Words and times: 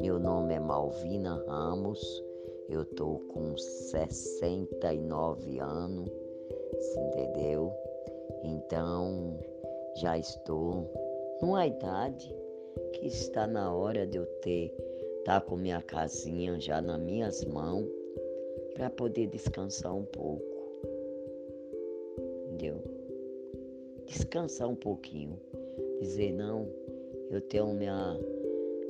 Meu 0.00 0.18
nome 0.18 0.54
é 0.54 0.58
Malvina 0.58 1.44
Ramos, 1.46 2.24
eu 2.70 2.82
tô 2.84 3.18
com 3.28 3.56
69 3.58 5.58
anos, 5.58 6.08
entendeu? 6.96 7.70
Então 8.42 9.38
já 9.96 10.16
estou 10.16 10.90
numa 11.42 11.66
idade 11.66 12.34
que 12.94 13.06
está 13.06 13.46
na 13.46 13.74
hora 13.74 14.06
de 14.06 14.16
eu 14.16 14.24
ter 14.40 14.74
tá 15.26 15.42
com 15.42 15.56
minha 15.56 15.82
casinha 15.82 16.58
já 16.58 16.80
nas 16.80 17.00
minhas 17.00 17.44
mãos 17.44 17.86
para 18.72 18.88
poder 18.88 19.26
descansar 19.26 19.94
um 19.94 20.06
pouco. 20.06 20.42
Entendeu? 22.46 22.82
Descansar 24.06 24.68
um 24.68 24.74
pouquinho. 24.74 25.38
Dizer, 26.02 26.32
não, 26.32 26.68
eu 27.30 27.40
tenho 27.42 27.72
minha, 27.74 28.18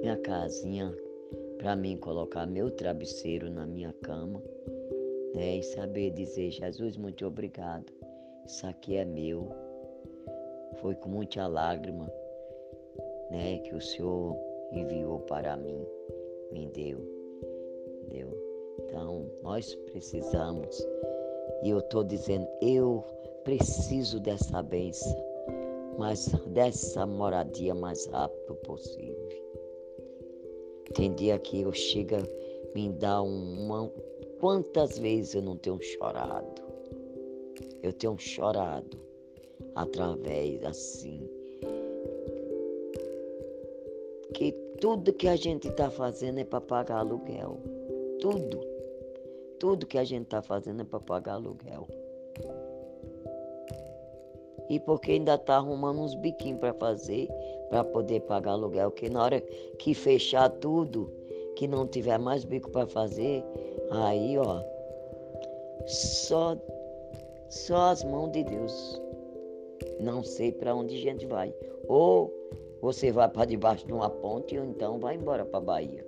minha 0.00 0.16
casinha 0.18 0.96
para 1.58 1.74
mim 1.74 1.96
colocar 1.96 2.46
meu 2.46 2.70
travesseiro 2.70 3.50
na 3.50 3.66
minha 3.66 3.92
cama. 4.00 4.40
Né? 5.34 5.56
E 5.56 5.62
saber 5.64 6.12
dizer, 6.12 6.52
Jesus, 6.52 6.96
muito 6.96 7.26
obrigado. 7.26 7.92
Isso 8.46 8.64
aqui 8.64 8.94
é 8.94 9.04
meu. 9.04 9.48
Foi 10.76 10.94
com 10.94 11.08
muita 11.08 11.48
lágrima 11.48 12.08
né, 13.28 13.58
que 13.58 13.74
o 13.74 13.80
Senhor 13.80 14.36
enviou 14.70 15.18
para 15.18 15.56
mim, 15.56 15.84
me 16.52 16.68
deu. 16.68 17.00
Entendeu? 18.04 18.30
Então, 18.84 19.28
nós 19.42 19.74
precisamos, 19.74 20.86
e 21.64 21.70
eu 21.70 21.80
estou 21.80 22.04
dizendo, 22.04 22.46
eu 22.62 23.04
preciso 23.42 24.20
dessa 24.20 24.62
bênção, 24.62 25.29
mas 26.00 26.28
dessa 26.46 27.04
moradia 27.04 27.74
mais 27.74 28.06
rápido 28.06 28.54
possível. 28.64 29.28
Tem 30.94 31.14
dia 31.14 31.38
que 31.38 31.60
eu 31.60 31.72
chego, 31.74 32.16
me 32.74 32.88
dá 32.88 33.20
uma. 33.20 33.86
Quantas 34.40 34.98
vezes 34.98 35.34
eu 35.34 35.42
não 35.42 35.58
tenho 35.58 35.78
chorado? 35.82 36.62
Eu 37.82 37.92
tenho 37.92 38.18
chorado 38.18 38.98
através 39.74 40.64
assim. 40.64 41.28
Que 44.32 44.52
tudo 44.80 45.12
que 45.12 45.28
a 45.28 45.36
gente 45.36 45.68
está 45.68 45.90
fazendo 45.90 46.38
é 46.38 46.44
para 46.44 46.62
pagar 46.62 47.00
aluguel. 47.00 47.60
Tudo. 48.20 48.58
Tudo 49.58 49.86
que 49.86 49.98
a 49.98 50.04
gente 50.04 50.24
está 50.24 50.40
fazendo 50.40 50.80
é 50.80 50.84
para 50.84 51.00
pagar 51.00 51.34
aluguel. 51.34 51.86
E 54.70 54.78
porque 54.78 55.12
ainda 55.12 55.34
está 55.34 55.56
arrumando 55.56 56.00
uns 56.00 56.14
biquinhos 56.14 56.60
para 56.60 56.72
fazer, 56.72 57.28
para 57.68 57.82
poder 57.82 58.20
pagar 58.20 58.52
aluguel. 58.52 58.92
Que 58.92 59.10
na 59.10 59.24
hora 59.24 59.40
que 59.78 59.92
fechar 59.92 60.48
tudo, 60.48 61.12
que 61.56 61.66
não 61.66 61.86
tiver 61.88 62.18
mais 62.18 62.44
bico 62.44 62.70
para 62.70 62.86
fazer, 62.86 63.44
aí, 63.90 64.38
ó, 64.38 64.62
só, 65.86 66.56
só 67.48 67.90
as 67.90 68.04
mãos 68.04 68.30
de 68.30 68.44
Deus. 68.44 69.02
Não 69.98 70.22
sei 70.22 70.52
para 70.52 70.74
onde 70.74 70.94
a 70.94 71.00
gente 71.00 71.26
vai. 71.26 71.52
Ou 71.88 72.32
você 72.80 73.10
vai 73.10 73.28
para 73.28 73.46
debaixo 73.46 73.84
de 73.84 73.92
uma 73.92 74.08
ponte 74.08 74.56
ou 74.56 74.64
então 74.64 75.00
vai 75.00 75.16
embora 75.16 75.44
para 75.44 75.60
Bahia. 75.60 76.06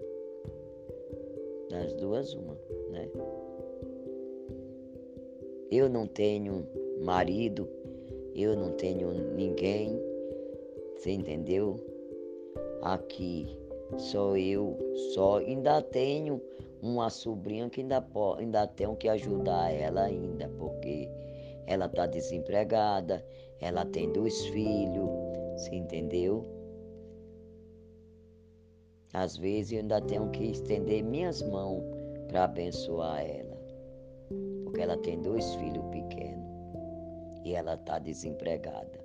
Das 1.69 1.92
duas, 1.94 2.32
uma, 2.34 2.56
né? 2.91 3.10
Eu 5.70 5.88
não 5.88 6.06
tenho 6.06 6.66
marido, 7.00 7.69
eu 8.34 8.56
não 8.56 8.72
tenho 8.72 9.12
ninguém, 9.34 10.00
você 10.97 11.12
entendeu? 11.12 11.77
Aqui 12.83 13.47
sou 13.98 14.36
eu, 14.36 14.78
só 15.14 15.38
ainda 15.38 15.83
tenho 15.83 16.41
uma 16.80 17.10
sobrinha 17.10 17.69
que 17.69 17.83
ainda, 17.83 18.05
ainda 18.38 18.66
tenho 18.66 18.97
que 18.97 19.09
ajudar 19.09 19.72
ela 19.72 20.04
ainda, 20.04 20.48
porque 20.59 21.09
ela 21.66 21.87
está 21.87 22.06
desempregada, 22.06 23.25
ela 23.60 23.84
tem 23.84 24.10
dois 24.12 24.47
filhos, 24.47 25.09
você 25.56 25.75
entendeu? 25.75 26.44
Às 29.12 29.37
vezes 29.37 29.72
eu 29.72 29.78
ainda 29.81 30.00
tenho 30.00 30.31
que 30.31 30.44
estender 30.44 31.04
minhas 31.04 31.43
mãos 31.43 31.84
para 32.28 32.44
abençoar 32.44 33.20
ela. 33.20 33.53
Porque 34.64 34.81
ela 34.81 34.97
tem 34.97 35.20
dois 35.20 35.54
filhos 35.56 35.84
pequenos 35.91 36.51
e 37.44 37.54
ela 37.54 37.75
está 37.75 37.98
desempregada. 37.98 39.01